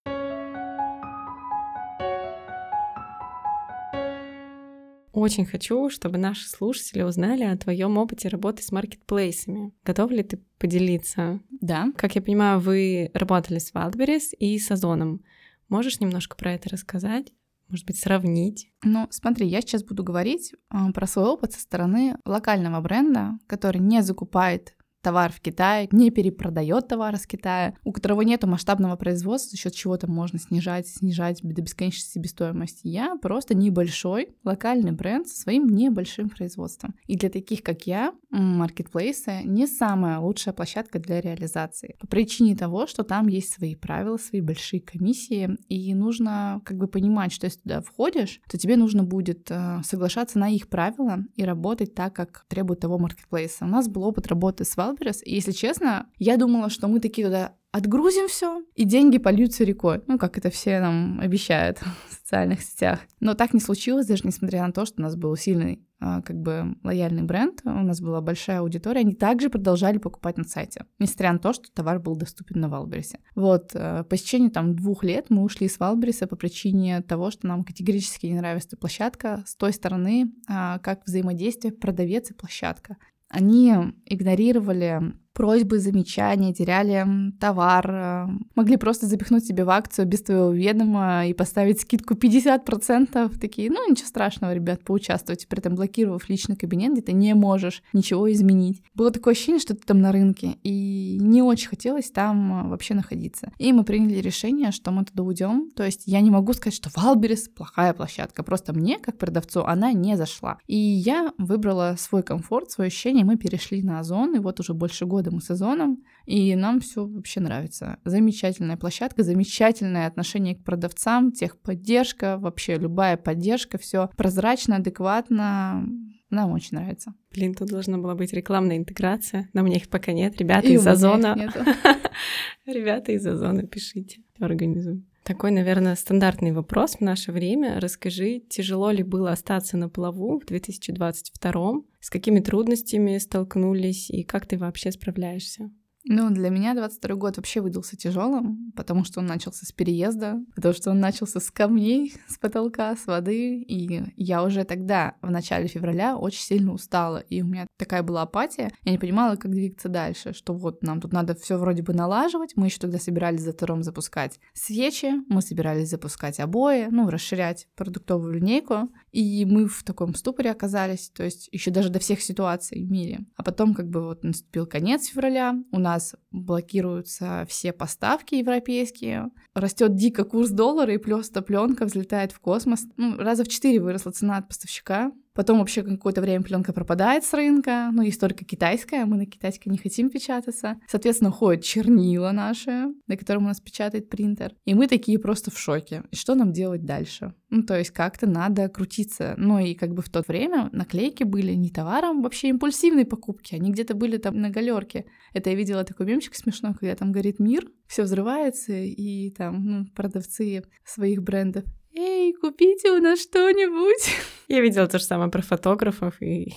[5.18, 9.74] Очень хочу, чтобы наши слушатели узнали о твоем опыте работы с маркетплейсами.
[9.84, 11.40] Готов ли ты поделиться?
[11.50, 11.92] Да.
[11.98, 15.24] Как я понимаю, вы работали с Wildberries и с Озоном.
[15.70, 17.34] Можешь немножко про это рассказать?
[17.68, 18.72] Может быть, сравнить?
[18.84, 23.82] Ну, смотри, я сейчас буду говорить э, про свой опыт со стороны локального бренда, который
[23.82, 24.76] не закупает
[25.08, 29.74] товар в Китае, не перепродает товар из Китая, у которого нет масштабного производства, за счет
[29.74, 32.90] чего то можно снижать, снижать до бесконечности себестоимости.
[32.90, 36.94] Я просто небольшой локальный бренд со своим небольшим производством.
[37.06, 41.96] И для таких, как я, маркетплейсы не самая лучшая площадка для реализации.
[42.02, 46.88] По причине того, что там есть свои правила, свои большие комиссии, и нужно как бы
[46.88, 51.46] понимать, что если туда входишь, то тебе нужно будет э, соглашаться на их правила и
[51.46, 53.64] работать так, как требует того маркетплейса.
[53.64, 57.28] У нас был опыт работы с Wildberries, и, если честно, я думала, что мы такие
[57.28, 60.02] туда отгрузим все, и деньги польются рекой.
[60.08, 61.80] Ну, как это все нам обещают
[62.10, 63.02] в социальных сетях.
[63.20, 66.38] Но так не случилось, даже несмотря на то, что у нас был сильный а, как
[66.38, 71.34] бы лояльный бренд, у нас была большая аудитория, они также продолжали покупать на сайте, несмотря
[71.34, 73.20] на то, что товар был доступен на Валберисе.
[73.36, 77.48] Вот, э, по истечении там двух лет мы ушли с Валбериса по причине того, что
[77.48, 82.98] нам категорически не нравится площадка с той стороны, а, как взаимодействие продавец и площадка.
[83.30, 83.74] Они
[84.06, 87.06] игнорировали просьбы, замечания, теряли
[87.40, 93.38] товар, э, могли просто запихнуть себе в акцию без твоего ведома и поставить скидку 50%.
[93.40, 97.84] Такие, ну ничего страшного, ребят, поучаствуйте, при этом блокировав личный кабинет, где ты не можешь
[97.94, 98.82] ничего изменить.
[98.96, 102.96] Было такое ощущение, что ты там на рынке, и не очень хотелось там э, вообще
[102.96, 103.52] находиться.
[103.60, 105.70] И мы приняли решение, что мы оттуда уйдем.
[105.76, 109.92] То есть я не могу сказать, что Wildberries плохая площадка, просто мне, как продавцу, она
[109.92, 110.58] не зашла.
[110.66, 115.06] И я выбрала свой комфорт, свое ощущение, мы перешли на Озон, и вот уже больше
[115.06, 117.98] года как мы с Озоном, и нам все вообще нравится.
[118.06, 125.86] Замечательная площадка, замечательное отношение к продавцам, техподдержка, вообще любая поддержка, все прозрачно, адекватно.
[126.30, 127.14] Нам очень нравится.
[127.32, 130.38] Блин, тут должна была быть рекламная интеграция, но у меня их пока нет.
[130.38, 131.36] Ребята из Озона.
[132.66, 135.06] Ребята из Озона, пишите, организуем.
[135.24, 137.82] Такой, наверное, стандартный вопрос в наше время.
[137.82, 144.46] Расскажи, тяжело ли было остаться на плаву в 2022 С какими трудностями столкнулись и как
[144.46, 145.70] ты вообще справляешься?
[146.10, 150.74] Ну, для меня 22 год вообще выдался тяжелым, потому что он начался с переезда, потому
[150.74, 155.68] что он начался с камней, с потолка, с воды, и я уже тогда, в начале
[155.68, 159.90] февраля, очень сильно устала, и у меня такая была апатия, я не понимала, как двигаться
[159.90, 163.52] дальше, что вот нам тут надо все вроде бы налаживать, мы еще тогда собирались за
[163.52, 168.88] втором запускать свечи, мы собирались запускать обои, ну, расширять продуктовую линейку,
[169.18, 173.26] и мы в таком ступоре оказались, то есть еще даже до всех ситуаций в мире.
[173.36, 179.96] А потом как бы вот наступил конец февраля, у нас блокируются все поставки европейские, растет
[179.96, 182.86] дико курс доллара, и плюс пленка взлетает в космос.
[182.96, 185.12] Ну, раза в четыре выросла цена от поставщика.
[185.38, 189.70] Потом вообще какое-то время пленка пропадает с рынка, ну, есть только китайская, мы на китайской
[189.70, 190.80] не хотим печататься.
[190.88, 194.56] Соответственно, уходят чернила наши, на котором у нас печатает принтер.
[194.66, 196.02] И мы такие просто в шоке.
[196.10, 197.36] И что нам делать дальше?
[197.52, 199.36] Ну, то есть как-то надо крутиться.
[199.38, 203.72] Ну, и как бы в то время наклейки были не товаром вообще импульсивной покупки, они
[203.72, 205.06] где-то были там на галерке.
[205.34, 209.86] Это я видела такой мемчик смешной, когда там горит мир, все взрывается, и там ну,
[209.96, 211.64] продавцы своих брендов
[211.98, 214.16] эй, купите у нас что-нибудь.
[214.48, 216.54] Я видела то же самое про фотографов и,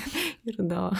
[0.44, 0.96] и рыдала.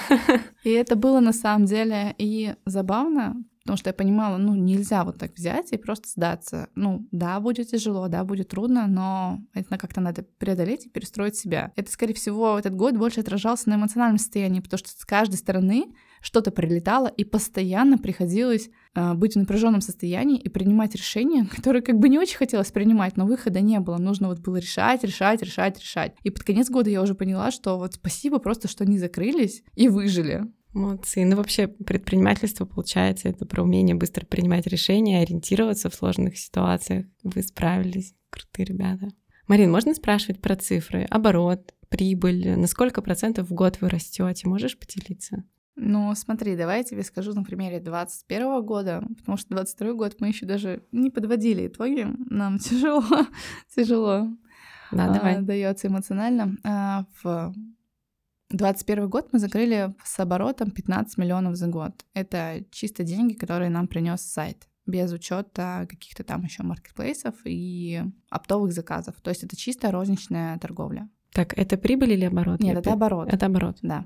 [0.64, 5.18] И это было на самом деле и забавно, потому что я понимала, ну, нельзя вот
[5.18, 6.68] так взять и просто сдаться.
[6.74, 11.72] Ну, да, будет тяжело, да, будет трудно, но это как-то надо преодолеть и перестроить себя.
[11.74, 15.94] Это, скорее всего, этот год больше отражался на эмоциональном состоянии, потому что с каждой стороны
[16.20, 21.98] что-то прилетало, и постоянно приходилось э, быть в напряженном состоянии и принимать решения, которые как
[21.98, 23.96] бы не очень хотелось принимать, но выхода не было.
[23.96, 26.16] Нужно вот было решать, решать, решать, решать.
[26.22, 29.88] И под конец года я уже поняла, что вот спасибо просто, что они закрылись и
[29.88, 30.50] выжили.
[30.74, 31.24] Молодцы.
[31.24, 37.06] Ну, вообще, предпринимательство, получается, это про умение быстро принимать решения, ориентироваться в сложных ситуациях.
[37.22, 38.14] Вы справились.
[38.30, 39.08] Крутые ребята.
[39.46, 41.04] Марин, можно спрашивать про цифры?
[41.04, 44.48] Оборот, прибыль, на сколько процентов в год вы растете?
[44.48, 45.44] Можешь поделиться?
[45.76, 50.28] Ну, смотри, давай я тебе скажу на примере 2021 года, потому что 22 год мы
[50.28, 52.06] еще даже не подводили итоги.
[52.30, 53.04] Нам тяжело,
[53.74, 54.28] тяжело
[54.94, 55.36] да, давай.
[55.36, 56.56] А, дается эмоционально.
[56.64, 57.52] А, в
[58.56, 62.04] 2021 год мы закрыли с оборотом 15 миллионов за год.
[62.14, 68.72] Это чисто деньги, которые нам принес сайт без учета каких-то там еще маркетплейсов и оптовых
[68.72, 69.14] заказов.
[69.22, 71.08] То есть это чисто розничная торговля.
[71.32, 72.60] Так, это прибыль или оборот?
[72.60, 73.32] Нет, это оборот.
[73.32, 73.78] Это оборот.
[73.82, 74.04] Да.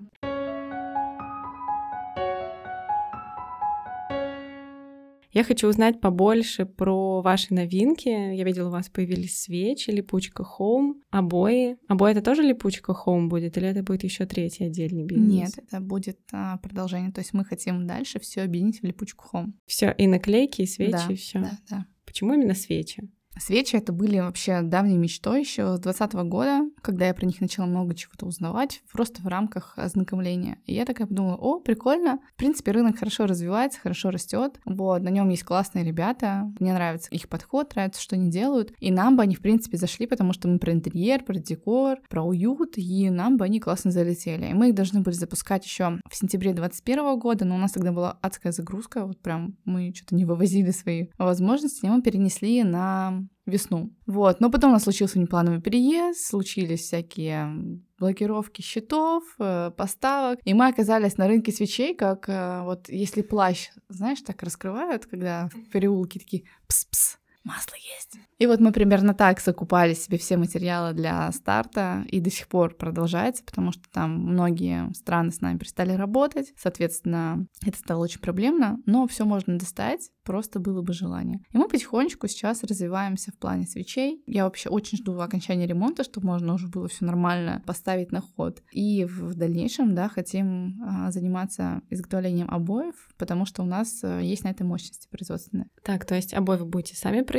[5.39, 8.09] Я хочу узнать побольше про ваши новинки.
[8.09, 11.77] Я видела, у вас появились свечи, липучка Home, обои.
[11.87, 15.31] Обои это тоже липучка Home будет, или это будет еще третий отдельный бизнес?
[15.31, 17.13] Нет, это будет а, продолжение.
[17.13, 19.53] То есть мы хотим дальше все объединить в липучку Home.
[19.65, 21.39] Все, и наклейки, и свечи, да, и все.
[21.39, 21.87] Да, да.
[22.05, 23.09] Почему именно свечи?
[23.39, 27.67] Свечи это были вообще давней мечтой еще с 2020 года, когда я про них начала
[27.67, 30.59] много чего-то узнавать, просто в рамках ознакомления.
[30.67, 35.09] И я такая подумала, о, прикольно, в принципе, рынок хорошо развивается, хорошо растет, вот, на
[35.09, 39.23] нем есть классные ребята, мне нравится их подход, нравится, что они делают, и нам бы
[39.23, 43.37] они, в принципе, зашли, потому что мы про интерьер, про декор, про уют, и нам
[43.37, 44.47] бы они классно залетели.
[44.47, 47.93] И мы их должны были запускать еще в сентябре 2021 года, но у нас тогда
[47.93, 53.28] была адская загрузка, вот прям мы что-то не вывозили свои возможности, и мы перенесли на
[53.49, 53.91] весну.
[54.07, 60.55] Вот, но потом у нас случился неплановый переезд, случились всякие блокировки счетов, э, поставок, и
[60.55, 65.71] мы оказались на рынке свечей, как э, вот если плащ, знаешь, так раскрывают, когда в
[65.71, 68.19] переулке такие пс-пс, масло есть.
[68.39, 72.75] И вот мы примерно так закупали себе все материалы для старта, и до сих пор
[72.75, 78.79] продолжается, потому что там многие страны с нами перестали работать, соответственно, это стало очень проблемно,
[78.87, 81.41] но все можно достать, просто было бы желание.
[81.53, 84.23] И мы потихонечку сейчас развиваемся в плане свечей.
[84.27, 88.63] Я вообще очень жду окончания ремонта, чтобы можно уже было все нормально поставить на ход.
[88.71, 94.45] И в дальнейшем, да, хотим а, заниматься изготовлением обоев, потому что у нас а, есть
[94.45, 95.71] на это мощности производственные.
[95.83, 97.38] Так, то есть обои вы будете сами производить,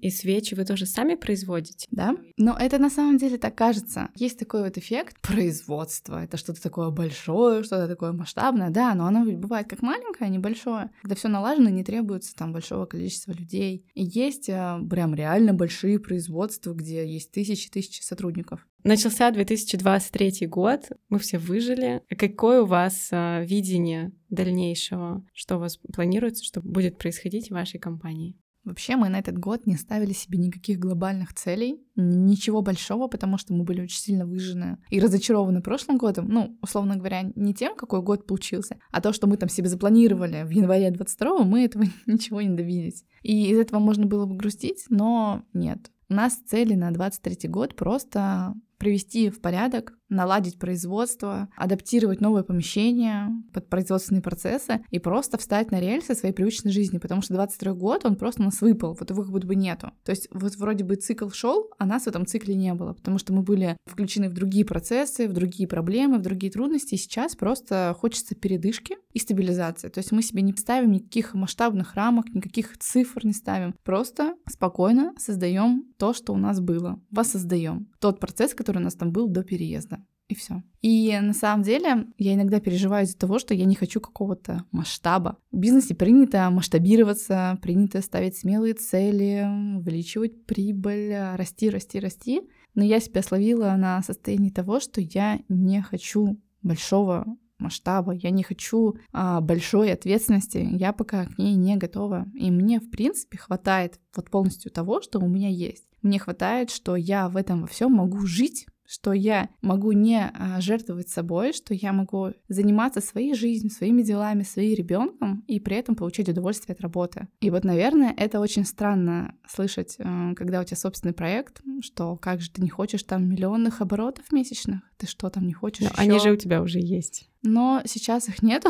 [0.00, 1.86] и свечи вы тоже сами производите?
[1.90, 4.10] Да, но это на самом деле так кажется.
[4.14, 6.22] Есть такой вот эффект производства.
[6.22, 10.32] Это что-то такое большое, что-то такое масштабное, да, но оно ведь бывает как маленькое, а
[10.32, 10.90] не большое.
[11.02, 13.86] Когда все налажено, не требуется там большого количества людей.
[13.94, 18.66] И есть а, прям реально большие производства, где есть тысячи-тысячи сотрудников.
[18.84, 22.02] Начался 2023 год, мы все выжили.
[22.08, 25.24] Какое у вас а, видение дальнейшего?
[25.32, 28.36] Что у вас планируется, что будет происходить в вашей компании?
[28.64, 33.54] Вообще мы на этот год не ставили себе никаких глобальных целей, ничего большого, потому что
[33.54, 36.28] мы были очень сильно выжжены и разочарованы прошлым годом.
[36.28, 40.44] Ну, условно говоря, не тем, какой год получился, а то, что мы там себе запланировали
[40.44, 43.04] в январе 22 мы этого ничего не добились.
[43.22, 45.90] И из этого можно было бы грустить, но нет.
[46.08, 53.30] У нас цели на 23 год просто привести в порядок наладить производство, адаптировать новые помещения
[53.52, 58.04] под производственные процессы и просто встать на рельсы своей привычной жизни, потому что 22 год,
[58.04, 59.92] он просто нас выпал, вот будто бы нету.
[60.04, 63.18] То есть вот вроде бы цикл шел, а нас в этом цикле не было, потому
[63.18, 67.36] что мы были включены в другие процессы, в другие проблемы, в другие трудности, и сейчас
[67.36, 69.90] просто хочется передышки и стабилизации.
[69.90, 75.12] То есть мы себе не ставим никаких масштабных рамок, никаких цифр не ставим, просто спокойно
[75.18, 79.42] создаем то, что у нас было, воссоздаем тот процесс, который у нас там был до
[79.42, 80.62] переезда и все.
[80.80, 85.38] И на самом деле я иногда переживаю из-за того, что я не хочу какого-то масштаба.
[85.50, 92.42] В бизнесе принято масштабироваться, принято ставить смелые цели, увеличивать прибыль, расти, расти, расти.
[92.74, 97.26] Но я себя словила на состоянии того, что я не хочу большого
[97.58, 102.26] масштаба, я не хочу а, большой ответственности, я пока к ней не готова.
[102.34, 105.86] И мне, в принципе, хватает вот полностью того, что у меня есть.
[106.02, 110.60] Мне хватает, что я в этом во всем могу жить что я могу не а,
[110.60, 115.94] жертвовать собой, что я могу заниматься своей жизнью, своими делами, своим ребенком и при этом
[115.94, 117.28] получать удовольствие от работы.
[117.40, 122.42] И вот, наверное, это очень странно слышать, э, когда у тебя собственный проект, что как
[122.42, 125.84] же ты не хочешь там миллионных оборотов месячных, ты что там не хочешь?
[125.84, 127.30] Но они же у тебя уже есть.
[127.42, 128.68] Но сейчас их нету.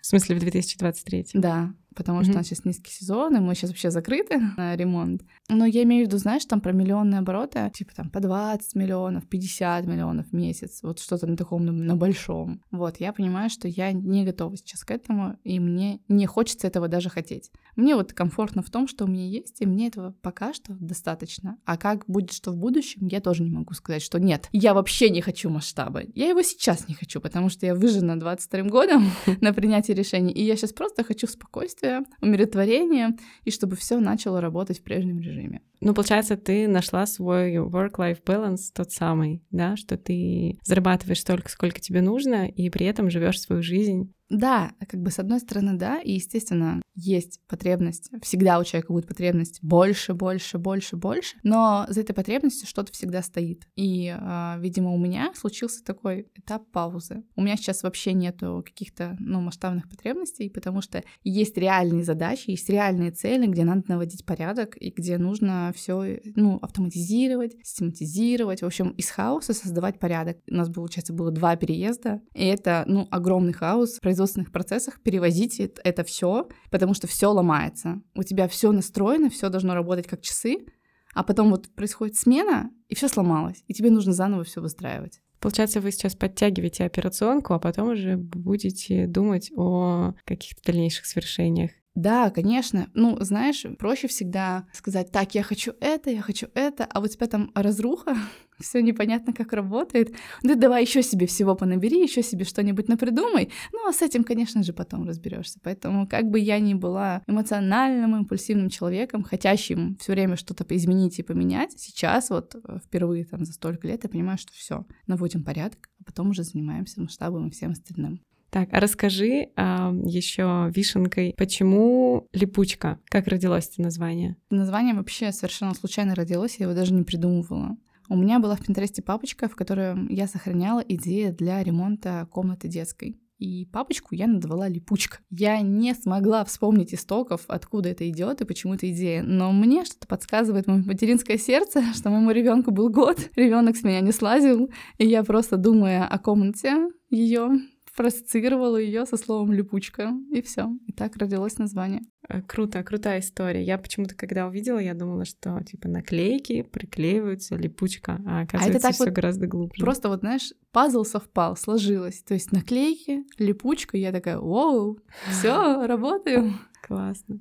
[0.00, 1.26] В смысле, в 2023?
[1.34, 2.34] Да потому что mm-hmm.
[2.34, 5.22] у нас сейчас низкий сезон, и мы сейчас вообще закрыты на ремонт.
[5.48, 9.26] Но я имею в виду, знаешь, там про миллионные обороты, типа там по 20 миллионов,
[9.26, 12.62] 50 миллионов в месяц, вот что-то на таком, на, на большом.
[12.70, 16.86] Вот, я понимаю, что я не готова сейчас к этому, и мне не хочется этого
[16.86, 17.50] даже хотеть.
[17.74, 21.58] Мне вот комфортно в том, что у меня есть, и мне этого пока что достаточно.
[21.64, 25.10] А как будет что в будущем, я тоже не могу сказать, что нет, я вообще
[25.10, 26.02] не хочу масштаба.
[26.14, 30.44] Я его сейчас не хочу, потому что я выжжена 22 годом на принятие решений, и
[30.44, 35.62] я сейчас просто хочу спокойствия, спокойствие, умиротворение, и чтобы все начало работать в прежнем режиме.
[35.80, 41.80] Ну, получается, ты нашла свой work-life balance тот самый, да, что ты зарабатываешь столько, сколько
[41.80, 46.00] тебе нужно, и при этом живешь свою жизнь да, как бы с одной стороны, да,
[46.00, 52.00] и, естественно, есть потребность, всегда у человека будет потребность больше, больше, больше, больше, но за
[52.00, 53.66] этой потребностью что-то всегда стоит.
[53.76, 57.22] И, э, видимо, у меня случился такой этап паузы.
[57.36, 62.68] У меня сейчас вообще нету каких-то, ну, масштабных потребностей, потому что есть реальные задачи, есть
[62.68, 68.90] реальные цели, где надо наводить порядок и где нужно все, ну, автоматизировать, систематизировать, в общем,
[68.90, 70.38] из хаоса создавать порядок.
[70.50, 76.04] У нас, получается, было два переезда, и это, ну, огромный хаос, производственных процессах перевозить это
[76.04, 78.02] все, потому что все ломается.
[78.14, 80.66] У тебя все настроено, все должно работать как часы,
[81.14, 85.20] а потом вот происходит смена, и все сломалось, и тебе нужно заново все выстраивать.
[85.40, 91.70] Получается, вы сейчас подтягиваете операционку, а потом уже будете думать о каких-то дальнейших свершениях.
[91.98, 92.88] Да, конечно.
[92.94, 97.12] Ну, знаешь, проще всегда сказать, так, я хочу это, я хочу это, а вот у
[97.12, 98.16] тебя там разруха,
[98.60, 100.14] все непонятно, как работает.
[100.44, 103.50] Да давай еще себе всего понабери, еще себе что-нибудь напридумай.
[103.72, 105.58] Ну, а с этим, конечно же, потом разберешься.
[105.60, 111.24] Поэтому, как бы я ни была эмоциональным, импульсивным человеком, хотящим все время что-то изменить и
[111.24, 115.90] поменять, сейчас вот э, впервые там за столько лет я понимаю, что все, наводим порядок,
[116.00, 118.20] а потом уже занимаемся масштабом и всем остальным.
[118.50, 122.98] Так, а расскажи а, еще вишенкой, почему липучка?
[123.06, 124.36] Как родилось это название?
[124.50, 127.76] Название вообще совершенно случайно родилось, я его даже не придумывала.
[128.08, 133.20] У меня была в Пинтересте папочка, в которой я сохраняла идеи для ремонта комнаты детской.
[133.38, 135.18] И папочку я назвала липучка.
[135.30, 139.22] Я не смогла вспомнить истоков, откуда это идет и почему эта идея.
[139.22, 144.00] Но мне что-то подсказывает мое материнское сердце, что моему ребенку был год, ребенок с меня
[144.00, 147.60] не слазил, и я просто думая о комнате ее
[147.98, 150.70] проассоциировала ее со словом липучка, и все.
[150.86, 152.02] И так родилось название.
[152.28, 153.64] Э, круто, крутая история.
[153.64, 158.80] Я почему-то, когда увидела, я думала, что типа наклейки приклеиваются, липучка, а оказывается а это
[158.80, 159.82] так все вот гораздо глубже.
[159.82, 162.22] Просто вот, знаешь, пазл совпал, сложилось.
[162.22, 165.00] То есть наклейки, липучка, я такая, вау,
[165.32, 166.52] все, работаю.
[166.86, 167.40] Классно.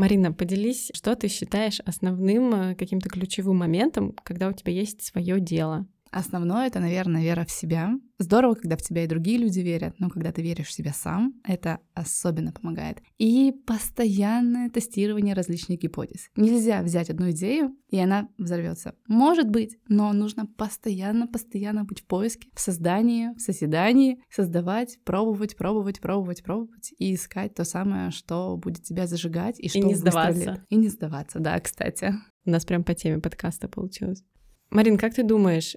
[0.00, 5.40] Марина, поделись, что ты считаешь основным э, каким-то ключевым моментом, когда у тебя есть свое
[5.40, 5.86] дело?
[6.10, 7.92] Основное это, наверное, вера в себя.
[8.18, 11.34] Здорово, когда в тебя и другие люди верят, но когда ты веришь в себя сам,
[11.44, 13.00] это особенно помогает.
[13.18, 16.28] И постоянное тестирование различных гипотез.
[16.36, 18.94] Нельзя взять одну идею, и она взорвется.
[19.06, 25.56] Может быть, но нужно постоянно, постоянно быть в поиске, в создании, в созидании, создавать, пробовать,
[25.56, 29.94] пробовать, пробовать, пробовать и искать то самое, что будет тебя зажигать и, и что не
[29.94, 30.32] сдаваться.
[30.32, 30.60] Выстрелит.
[30.68, 32.14] И не сдаваться, да, кстати.
[32.44, 34.24] У нас прям по теме подкаста получилось.
[34.70, 35.76] Марин, как ты думаешь,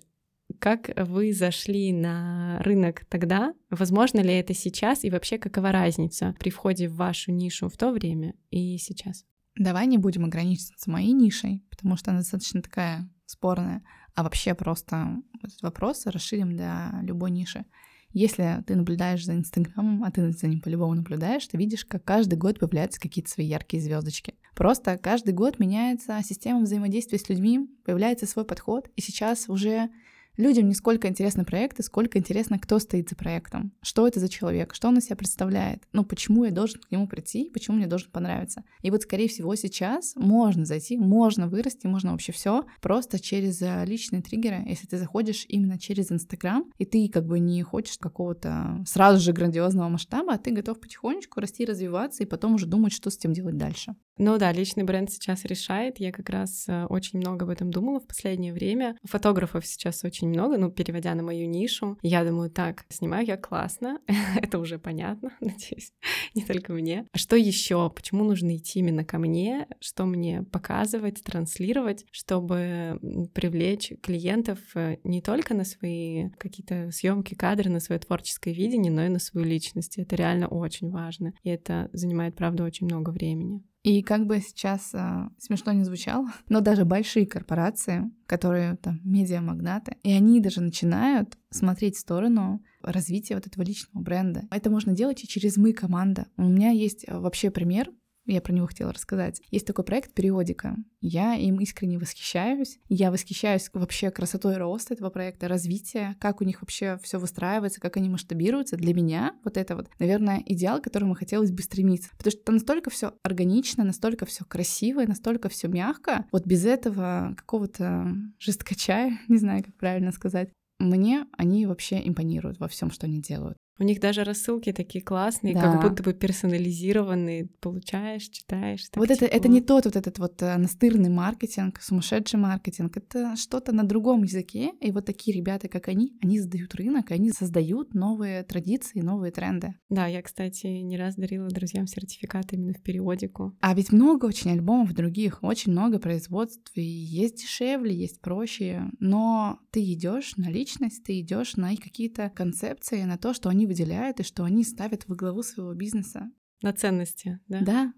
[0.59, 3.53] как вы зашли на рынок тогда?
[3.69, 5.03] Возможно ли это сейчас?
[5.03, 9.25] И вообще, какова разница при входе в вашу нишу в то время и сейчас?
[9.55, 13.83] Давай не будем ограничиваться моей нишей, потому что она достаточно такая спорная.
[14.15, 17.65] А вообще просто этот вопрос расширим для любой ниши.
[18.11, 22.35] Если ты наблюдаешь за Инстаграмом, а ты за ним по-любому наблюдаешь, ты видишь, как каждый
[22.35, 24.35] год появляются какие-то свои яркие звездочки.
[24.55, 29.89] Просто каждый год меняется система взаимодействия с людьми, появляется свой подход, и сейчас уже
[30.37, 34.73] Людям не сколько интересны проекты, сколько интересно, кто стоит за проектом, что это за человек,
[34.73, 38.09] что он из себя представляет, ну, почему я должен к нему прийти, почему мне должен
[38.09, 38.63] понравиться.
[38.81, 43.85] И вот, скорее всего, сейчас можно зайти, можно вырасти, можно вообще все просто через э,
[43.85, 48.83] личные триггеры, если ты заходишь именно через Инстаграм, и ты как бы не хочешь какого-то
[48.87, 53.11] сразу же грандиозного масштаба, а ты готов потихонечку расти, развиваться и потом уже думать, что
[53.11, 53.95] с этим делать дальше.
[54.17, 55.99] Ну да, личный бренд сейчас решает.
[55.99, 58.95] Я как раз э, очень много об этом думала в последнее время.
[59.03, 61.97] Фотографов сейчас очень много, ну, переводя на мою нишу.
[62.01, 63.99] Я думаю, так, снимаю я классно,
[64.41, 65.93] это уже понятно, надеюсь,
[66.35, 67.05] не только мне.
[67.11, 67.89] А что еще?
[67.89, 69.67] Почему нужно идти именно ко мне?
[69.79, 72.99] Что мне показывать, транслировать, чтобы
[73.33, 79.05] привлечь клиентов э, не только на свои какие-то съемки, кадры, на свое творческое видение, но
[79.05, 79.97] и на свою личность.
[79.97, 81.33] Это реально очень важно.
[81.43, 83.63] И это занимает, правда, очень много времени.
[83.83, 89.97] И как бы сейчас а, смешно не звучало, но даже большие корпорации, которые там медиамагнаты,
[90.03, 94.47] и они даже начинают смотреть в сторону развития вот этого личного бренда.
[94.51, 96.27] Это можно делать и через мы команда.
[96.37, 97.89] У меня есть а, вообще пример
[98.25, 99.41] я про него хотела рассказать.
[99.51, 100.77] Есть такой проект «Периодика».
[101.01, 102.79] Я им искренне восхищаюсь.
[102.87, 107.97] Я восхищаюсь вообще красотой роста этого проекта, развития, как у них вообще все выстраивается, как
[107.97, 108.77] они масштабируются.
[108.77, 112.09] Для меня вот это вот, наверное, идеал, к которому хотелось бы стремиться.
[112.17, 116.25] Потому что там настолько все органично, настолько все красиво, настолько все мягко.
[116.31, 122.67] Вот без этого какого-то жесткачая, не знаю, как правильно сказать, мне они вообще импонируют во
[122.67, 123.57] всем, что они делают.
[123.79, 125.61] У них даже рассылки такие классные, да.
[125.61, 127.49] как будто бы персонализированные.
[127.59, 128.85] Получаешь, читаешь.
[128.95, 132.95] Вот это, это не тот вот этот вот э, настырный маркетинг, сумасшедший маркетинг.
[132.97, 134.71] Это что-то на другом языке.
[134.79, 139.73] И вот такие ребята, как они, они создают рынок, они создают новые традиции, новые тренды.
[139.89, 143.55] Да, я, кстати, не раз дарила друзьям сертификаты именно в периодику.
[143.59, 146.71] А ведь много очень альбомов других, очень много производств.
[146.75, 148.83] И есть дешевле, есть проще.
[148.99, 153.67] Но ты идешь на личность, ты идешь на какие-то концепции, на то, что они они
[153.67, 156.29] выделяют и что они ставят во главу своего бизнеса.
[156.61, 157.61] На ценности, да?
[157.61, 157.93] Да.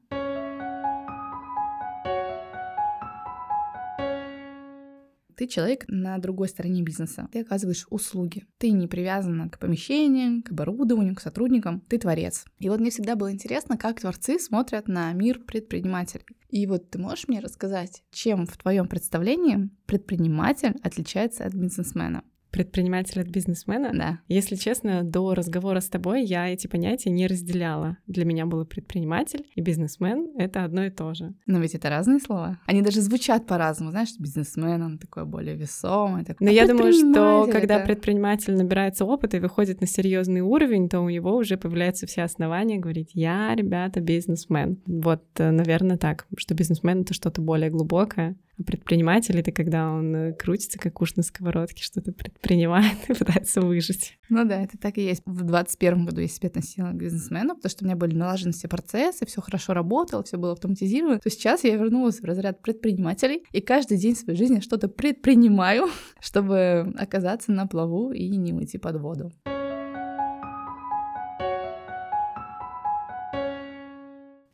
[5.36, 7.28] Ты человек на другой стороне бизнеса.
[7.32, 8.46] Ты оказываешь услуги.
[8.58, 11.82] Ты не привязана к помещениям, к оборудованию, к сотрудникам.
[11.90, 12.46] Ты творец.
[12.60, 16.26] И вот мне всегда было интересно, как творцы смотрят на мир предпринимателей.
[16.50, 22.24] И вот ты можешь мне рассказать, чем в твоем представлении предприниматель отличается от бизнесмена?
[22.56, 23.92] Предприниматель от бизнесмена.
[23.94, 24.20] Да.
[24.30, 27.98] Если честно, до разговора с тобой я эти понятия не разделяла.
[28.08, 31.34] Для меня был предприниматель и бизнесмен— это одно и то же.
[31.48, 32.58] Но ведь это разные слова.
[32.66, 33.92] Они даже звучат по-разному.
[33.92, 36.24] Знаешь, бизнесмен, он такой более весомый.
[36.24, 40.40] Такой, Но а я думаю, что когда это- предприниматель набирается опыта и выходит на серьезный
[40.40, 44.78] уровень, то у него уже появляются все основания говорить «я, ребята, бизнесмен».
[44.86, 50.16] Вот, э, наверное, так, что бизнесмен— это что-то более глубокое, а предприниматель— это когда он
[50.16, 54.18] э, крутится, как уж на сковородке, что-то предпринимает и пытается выжить.
[54.30, 55.24] Ну да, это так и есть.
[55.26, 58.68] В 21 году я себя относила к бизнесмену, потому что у меня были налажены все
[58.68, 61.20] процессы, все хорошо работало, все было автоматизировано.
[61.20, 65.88] То сейчас я вернулась в разряд предпринимателей, и каждый день своей жизни что-то предпринимаю,
[66.20, 69.32] чтобы оказаться на плаву и не уйти под воду.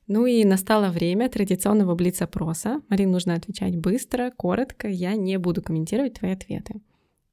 [0.08, 2.82] Ну и настало время традиционного блиц-опроса.
[2.90, 6.82] Марин, нужно отвечать быстро, коротко, я не буду комментировать твои ответы.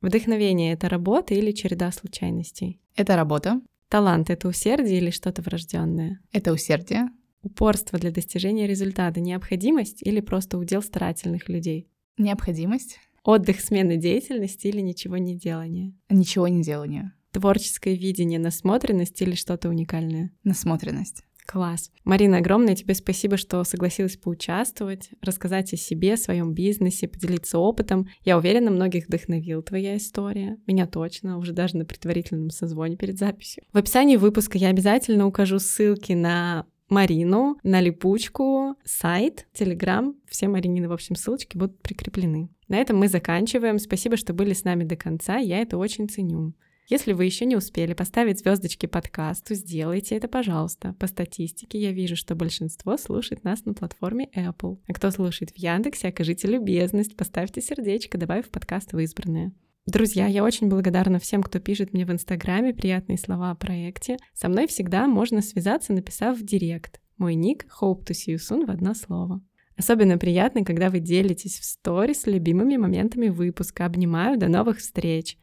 [0.01, 2.81] Вдохновение— это работа или череда случайностей?
[2.95, 6.21] Это работа, Талант— это усердие или что-то врожденное?
[6.33, 7.09] это усердие,
[7.43, 11.89] Упорство для достижения результата— необходимость или просто удел старательных людей?
[12.17, 15.95] необходимость, Отдых, смена деятельности или ничего не делание?
[16.11, 20.31] ничего не делание, Творческое видение, насмотренность или что-то уникальное?
[20.45, 21.25] насмотренность.
[21.51, 21.91] Класс.
[22.05, 28.07] Марина, огромное тебе спасибо, что согласилась поучаствовать, рассказать о себе, о своем бизнесе, поделиться опытом.
[28.23, 30.59] Я уверена, многих вдохновил твоя история.
[30.67, 33.63] Меня точно, уже даже на предварительном созвоне перед записью.
[33.73, 40.17] В описании выпуска я обязательно укажу ссылки на Марину, на липучку, сайт, телеграм.
[40.29, 42.51] Все Маринины, в общем, ссылочки будут прикреплены.
[42.69, 43.79] На этом мы заканчиваем.
[43.79, 45.39] Спасибо, что были с нами до конца.
[45.39, 46.53] Я это очень ценю.
[46.89, 50.95] Если вы еще не успели поставить звездочки подкасту, сделайте это, пожалуйста.
[50.99, 54.79] По статистике я вижу, что большинство слушает нас на платформе Apple.
[54.89, 59.53] А кто слушает в Яндексе, окажите любезность, поставьте сердечко, добавив подкаст в избранное.
[59.85, 64.17] Друзья, я очень благодарна всем, кто пишет мне в Инстаграме приятные слова о проекте.
[64.33, 67.03] Со мной всегда можно связаться, написав в директ.
[67.19, 69.43] Мой ник Hope to see you soon в одно слово.
[69.77, 73.85] Особенно приятно, когда вы делитесь в сторис любимыми моментами выпуска.
[73.85, 75.37] Обнимаю, до новых встреч.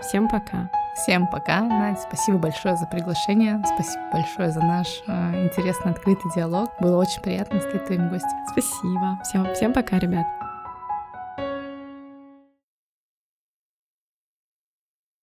[0.00, 0.70] Всем пока.
[0.94, 6.70] Всем пока, Надь, спасибо большое за приглашение, спасибо большое за наш э, интересный открытый диалог.
[6.80, 8.28] Было очень приятно стать твоим гостем.
[8.50, 9.18] Спасибо.
[9.24, 10.26] Всем, всем пока, ребят.